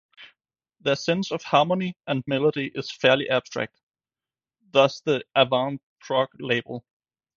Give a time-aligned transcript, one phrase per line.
[0.79, 3.79] Their sense of harmony and melody is fairly abstract,
[4.71, 6.83] thus the avant-prog label.